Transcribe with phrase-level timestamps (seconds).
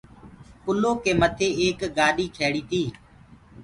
[0.63, 2.89] پلوُ ڪي مٿي ايڪ گآڏي کيڙيٚ تيٚ